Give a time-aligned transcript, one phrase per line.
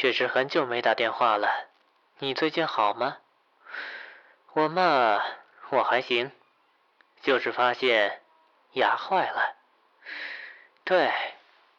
[0.00, 1.70] 确实很久没打电话了。
[2.20, 3.16] 你最近好吗？
[4.52, 5.20] 我嘛，
[5.70, 6.30] 我还行，
[7.20, 8.22] 就是发现
[8.74, 9.56] 牙坏了。
[10.84, 11.12] 对，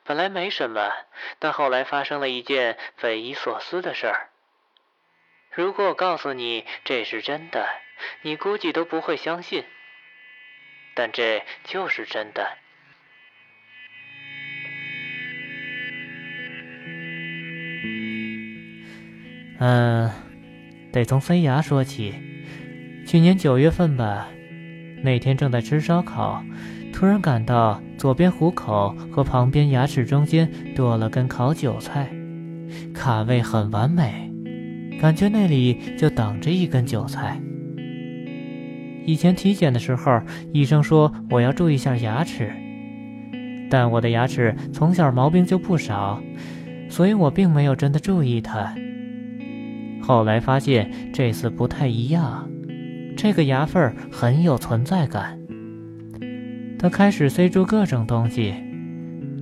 [0.03, 0.91] 本来没什么，
[1.39, 4.31] 但后来发生了一件匪夷所思的事儿。
[5.51, 7.69] 如果我告诉你这是真的，
[8.23, 9.65] 你估计都不会相信。
[10.93, 12.57] 但这就是真的。
[19.59, 20.09] 嗯，
[20.91, 22.13] 得从塞牙说起。
[23.05, 24.27] 去年九月份吧，
[25.03, 26.43] 那天正在吃烧烤，
[26.93, 32.07] 突然感到左边虎口和旁边牙齿中间多了根烤韭菜，
[32.93, 34.31] 卡位很完美，
[35.01, 37.39] 感觉那里就等着一根韭菜。
[39.05, 40.21] 以前体检的时候，
[40.53, 42.53] 医生说我要注意下牙齿，
[43.69, 46.21] 但我的牙齿从小毛病就不少，
[46.89, 48.73] 所以我并没有真的注意它。
[50.01, 52.49] 后来发现这次不太一样，
[53.15, 55.39] 这个牙缝很有存在感。
[56.79, 58.53] 他开始塞住各种东西，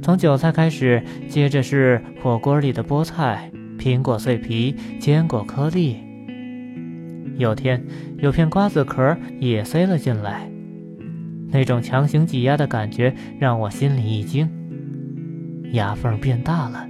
[0.02, 5.98] 从韭菜开始，接着是火锅里的菠菜、苹果碎皮、坚果颗粒。
[7.38, 7.86] 有天
[8.18, 10.50] 有片瓜子壳也塞了进来，
[11.52, 14.50] 那种强行挤压的感觉让我心里一惊，
[15.72, 16.90] 牙缝变大了。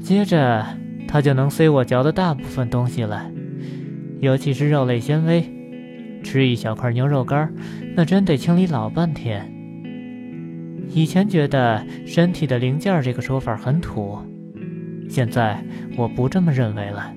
[0.00, 0.66] 接着。
[1.08, 3.30] 它就能塞我嚼的大部分东西了，
[4.20, 5.52] 尤其是肉类纤维。
[6.22, 7.52] 吃一小块牛肉干，
[7.94, 9.52] 那真得清理老半天。
[10.88, 14.18] 以前觉得“身体的零件”这个说法很土，
[15.08, 15.62] 现在
[15.96, 17.12] 我不这么认为了。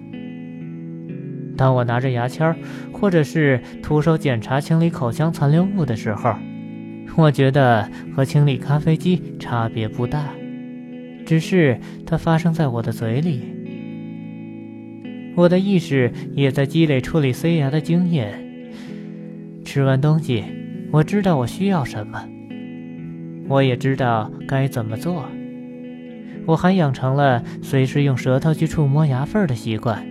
[1.58, 2.56] 当我拿着牙签，
[2.92, 6.36] 或者是徒手检查清理口腔残留物的时候，
[7.18, 10.30] 我觉得和清理咖啡机差别不大，
[11.26, 13.59] 只是它发生在我的嘴里。
[15.36, 18.46] 我的意识也在积累处理塞牙的经验。
[19.64, 20.44] 吃完东西，
[20.92, 22.28] 我知道我需要什么，
[23.48, 25.26] 我也知道该怎么做。
[26.46, 30.04] 我还养成了随时用舌头去触摸牙缝的习惯。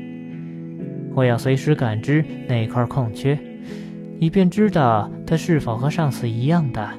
[1.15, 3.37] 我要随时感知哪块空缺，
[4.21, 6.95] 以便知道它是否和上次一样大。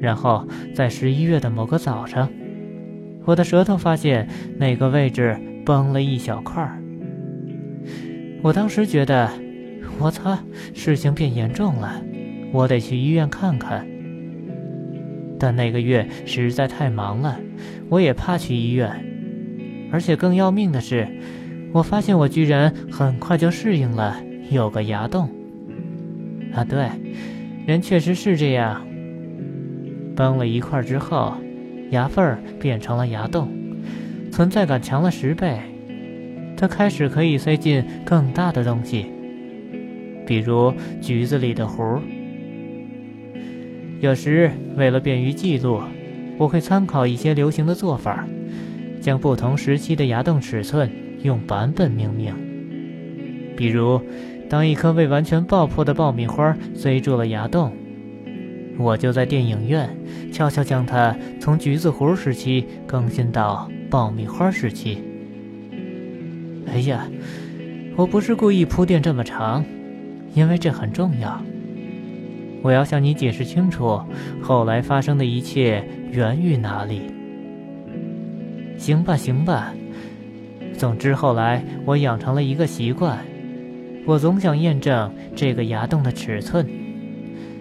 [0.00, 2.30] 然后在十一月的某个早上，
[3.26, 4.26] 我的舌头发现
[4.56, 5.38] 那个位置。
[5.68, 6.82] 崩了一小块儿，
[8.40, 9.30] 我当时觉得，
[9.98, 10.38] 我操，
[10.72, 12.02] 事情变严重了，
[12.52, 13.86] 我得去医院看看。
[15.38, 17.38] 但那个月实在太忙了，
[17.90, 18.90] 我也怕去医院。
[19.92, 21.06] 而且更要命的是，
[21.74, 24.16] 我发现我居然很快就适应了
[24.50, 25.28] 有个牙洞。
[26.54, 26.88] 啊，对，
[27.66, 28.86] 人确实是这样，
[30.16, 31.34] 崩了一块之后，
[31.90, 33.52] 牙缝儿变成了牙洞。
[34.38, 35.58] 存在感强了十倍，
[36.56, 39.06] 它开始可以塞进更大的东西，
[40.24, 42.00] 比如橘子里的核。
[43.98, 45.80] 有时为了便于记录，
[46.38, 48.28] 我会参考一些流行的做法，
[49.00, 50.88] 将不同时期的牙洞尺寸
[51.24, 52.32] 用版本命名。
[53.56, 54.00] 比如，
[54.48, 57.72] 当一颗未完全爆破的爆米花塞住了牙洞，
[58.78, 59.90] 我就在电影院
[60.30, 63.68] 悄悄将它从橘子核时期更新到。
[63.90, 65.02] 爆米花时期。
[66.66, 67.08] 哎呀，
[67.96, 69.64] 我不是故意铺垫这么长，
[70.34, 71.42] 因为这很重要。
[72.62, 74.00] 我要向你解释清楚，
[74.42, 77.02] 后来发生的一切源于哪里。
[78.76, 79.72] 行吧，行吧。
[80.76, 83.18] 总之，后来我养成了一个习惯，
[84.04, 86.68] 我总想验证这个牙洞的尺寸，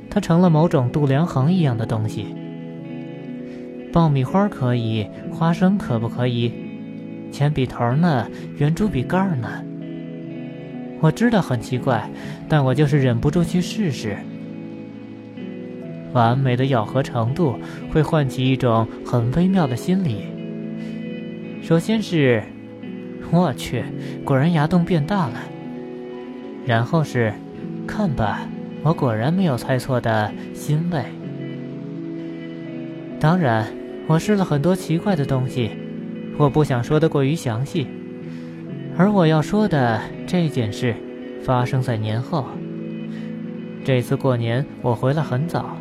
[0.10, 2.36] 它成了某种度量衡一样的东西。
[3.98, 6.54] 爆米花可以，花生可不可以？
[7.32, 8.28] 铅笔头呢？
[8.60, 9.50] 圆珠笔盖呢？
[11.02, 12.08] 我知道很奇怪，
[12.48, 14.16] 但我就是忍不住去试试。
[16.14, 17.60] 完美的咬合程度
[17.92, 20.28] 会唤起一种很微妙的心理。
[21.64, 22.44] 首先是，
[23.32, 23.84] 我去，
[24.24, 25.40] 果然牙洞变大了。
[26.68, 27.34] 然后是，
[27.88, 28.48] 看吧，
[28.84, 31.04] 我果然没有猜错的欣慰。
[33.20, 33.66] 当然。
[34.08, 35.72] 我试了很多奇怪的东西，
[36.38, 37.86] 我不想说的过于详细。
[38.98, 40.96] 而我要说的这件事，
[41.44, 42.46] 发生在年后。
[43.84, 45.78] 这次过年我回来很早，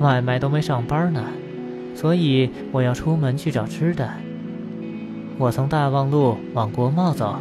[0.00, 1.24] 外卖都没上班呢，
[1.94, 4.10] 所以我要出门去找吃的。
[5.38, 7.36] 我从大望路往国贸走，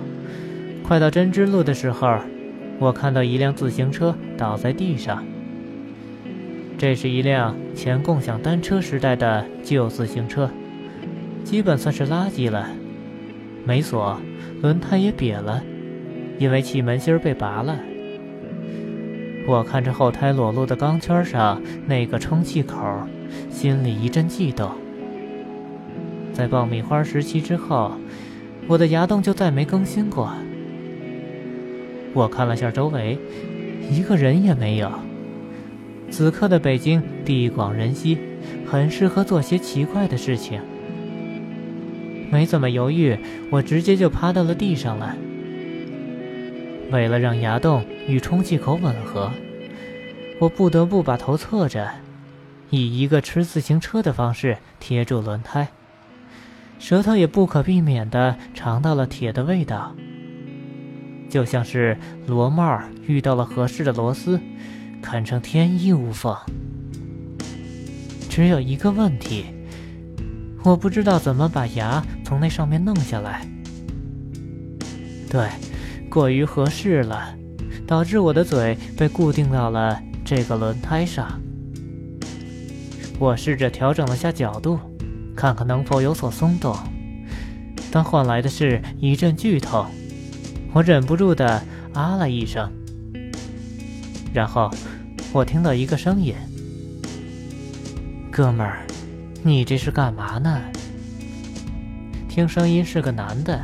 [0.84, 2.20] 快到针织路的时候，
[2.80, 5.24] 我看到一辆自行车倒在地上。
[6.82, 10.50] 这是一辆前共享单车时代的旧自行车，
[11.44, 12.70] 基本算是垃圾了，
[13.64, 14.20] 没锁，
[14.64, 15.64] 轮胎也瘪了，
[16.40, 17.78] 因为气门芯被拔了。
[19.46, 22.84] 我看着后胎裸露的钢圈上那个充气口，
[23.52, 24.72] 心里一阵悸动。
[26.34, 27.92] 在爆米花时期之后，
[28.66, 30.34] 我的牙洞就再没更新过。
[32.16, 33.20] 我看了下周围，
[33.88, 34.92] 一个人也没有。
[36.12, 38.18] 此刻的北京地广人稀，
[38.70, 40.62] 很适合做些奇怪的事情。
[42.30, 43.18] 没怎么犹豫，
[43.50, 45.16] 我直接就趴到了地上了。
[46.92, 49.32] 为了让牙洞与充气口吻合，
[50.40, 51.90] 我不得不把头侧着，
[52.70, 55.70] 以一个吃自行车的方式贴住轮胎，
[56.78, 59.96] 舌头也不可避免地尝到了铁的味道，
[61.30, 61.98] 就像是
[62.28, 64.40] 螺帽遇到了合适的螺丝，
[65.02, 66.36] 堪称天衣无缝。
[68.30, 69.46] 只有一个问题，
[70.64, 73.46] 我不知道怎么把牙从那上面弄下来。
[75.30, 75.50] 对。
[76.10, 77.34] 过于合适了，
[77.88, 81.40] 导致我的嘴被固定到了这个轮胎上。
[83.18, 84.78] 我试着调整了下角度，
[85.34, 86.76] 看看能否有所松动，
[87.90, 89.86] 但换来的是一阵剧痛。
[90.74, 91.64] 我忍不住的
[91.94, 92.70] 啊了一声，
[94.34, 94.72] 然后
[95.34, 96.34] 我听到一个声音
[98.32, 98.86] ：“哥们儿，
[99.44, 100.62] 你这是干嘛呢？”
[102.30, 103.60] 听声音是个男的，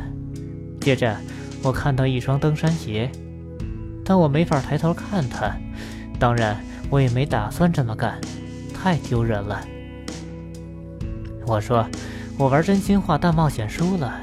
[0.80, 1.16] 接着。
[1.60, 3.10] 我看到一双登山鞋，
[4.04, 5.52] 但我没法抬头看他。
[6.16, 6.56] 当然，
[6.88, 8.20] 我也没打算这么干，
[8.72, 9.60] 太丢人了。
[11.44, 11.84] 我说
[12.38, 14.22] ：“我玩真心话大冒险输了。”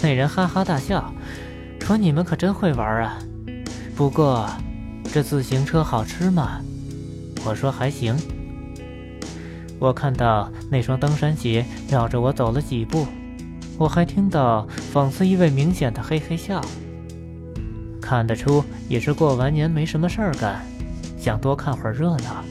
[0.00, 1.12] 那人哈哈大笑，
[1.80, 3.18] 说：“你们可真会玩啊！
[3.96, 4.48] 不过，
[5.12, 6.60] 这自行车好吃吗？”
[7.44, 8.16] 我说：“还行。”
[9.78, 13.06] 我看到那双登山鞋绕着我走了几步。
[13.78, 16.60] 我还听到讽刺意味明显的嘿嘿笑，
[17.98, 20.60] 看得出也是过完年没什么事儿干，
[21.18, 22.44] 想多看会儿热闹。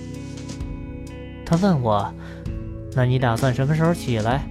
[1.45, 2.11] 他问我
[2.95, 4.41] ：“那你打算什么时候起来？”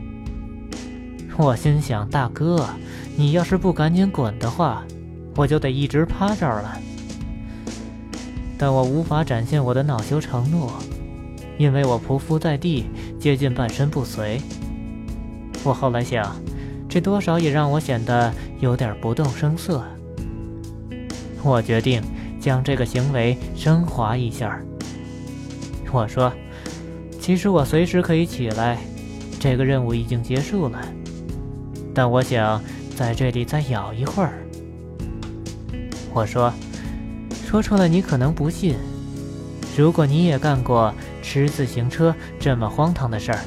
[1.37, 2.69] 我心想：“大哥，
[3.17, 4.85] 你要是不赶紧滚的话，
[5.35, 6.81] 我就得一直趴这儿了。”
[8.59, 10.69] 但我无法展现我的恼羞成怒，
[11.57, 12.87] 因为我匍匐在地，
[13.19, 14.41] 接近半身不遂。
[15.65, 16.35] 我后来想。
[16.91, 19.85] 这多少也让我显得有点不动声色。
[21.43, 22.03] 我决定
[22.41, 24.59] 将这个行为升华一下。
[25.93, 26.33] 我说
[27.21, 28.79] ：“其实我随时可以起来，
[29.39, 30.81] 这个任务已经结束了。
[31.95, 32.59] 但我想
[32.97, 34.33] 在这里再咬一会儿。”
[36.15, 36.51] 我说
[37.49, 38.77] ：“说出来你可能不信，
[39.75, 43.39] 如果你也干过吃自行车这么荒唐的事儿，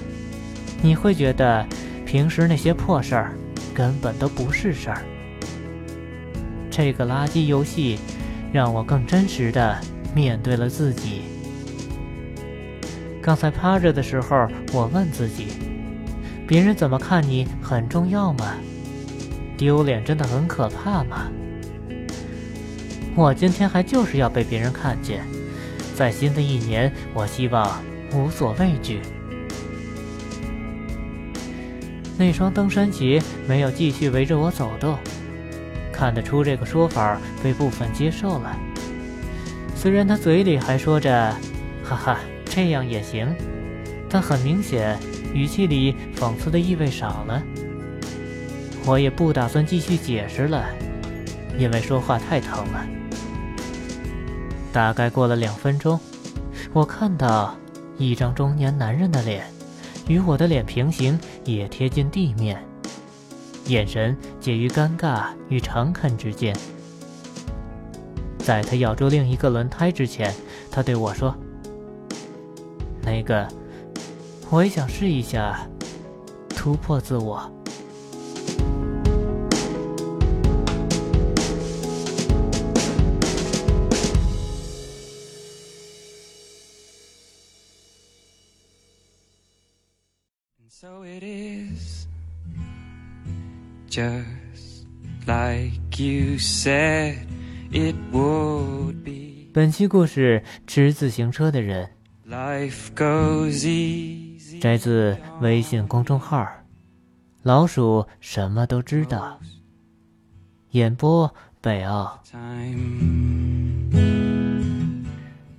[0.81, 1.63] 你会觉得……”
[2.03, 3.33] 平时那些破事儿，
[3.73, 5.01] 根本都不是事儿。
[6.69, 7.99] 这个垃圾游戏，
[8.51, 9.79] 让我更真实的
[10.13, 11.21] 面对了自己。
[13.21, 15.53] 刚才趴着的时候，我问自己：
[16.45, 18.55] 别人怎么看你很重要吗？
[19.55, 21.29] 丢脸真的很可怕吗？
[23.15, 25.25] 我今天还就是要被别人看见。
[25.95, 29.01] 在新的一年，我希望无所畏惧。
[32.17, 34.97] 那双登山鞋没有继续围着我走动，
[35.91, 38.55] 看得出这个说法被部分接受了。
[39.75, 41.35] 虽然他嘴里还说着
[41.83, 43.27] “哈哈，这样也行”，
[44.09, 44.97] 但很明显
[45.33, 47.43] 语气里讽刺的意味少了。
[48.85, 50.65] 我也不打算继续解释了，
[51.57, 52.85] 因为说话太疼了。
[54.73, 55.99] 大概过了两分钟，
[56.73, 57.55] 我看到
[57.97, 59.45] 一张中年男人的脸。
[60.07, 62.61] 与我的脸平行，也贴近地面，
[63.67, 66.55] 眼神介于尴尬与诚恳之间。
[68.39, 70.33] 在他咬住另一个轮胎之前，
[70.71, 71.33] 他对我说
[73.03, 73.47] ：“那个，
[74.49, 75.65] 我也想试一下，
[76.49, 77.49] 突破自我。”
[93.91, 94.87] Just
[95.27, 97.17] like you said
[97.71, 99.49] it would be。
[99.53, 101.89] 本期故事《骑自行车的人》，
[104.61, 106.47] 摘自微信公众号
[107.43, 109.37] “老鼠什么都知道”，
[110.71, 112.23] 演播北奥。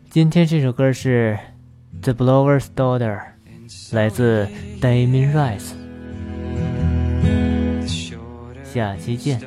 [0.08, 1.38] 今天这首歌是
[2.00, 3.18] 《The Blower's Daughter》。
[3.92, 4.48] 来自
[4.80, 5.81] Damien Rice。
[8.71, 9.39] 下期见。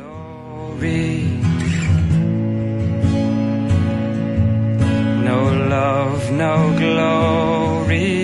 [5.23, 8.24] No love, no glory.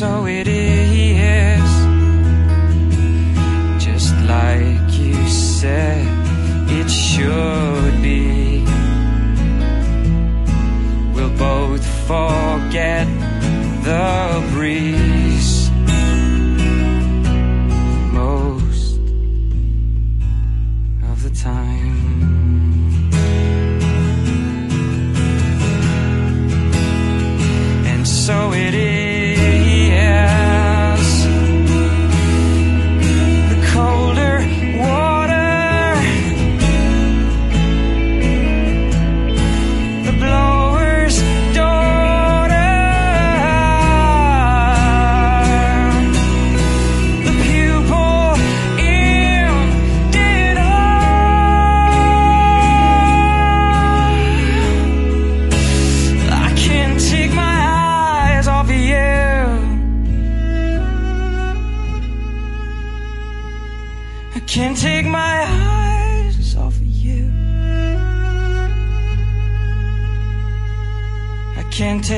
[0.00, 1.70] So it is,
[3.84, 6.06] just like you said
[6.70, 8.64] it should be.
[11.14, 13.06] We'll both forget
[13.84, 15.19] the breeze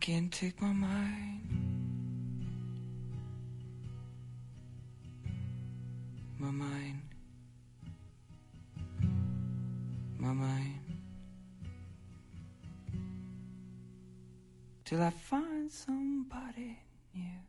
[0.00, 1.42] Can't take my mind.
[6.38, 7.02] My mind.
[10.18, 10.80] My mind.
[14.86, 16.78] Till I find somebody
[17.14, 17.39] new.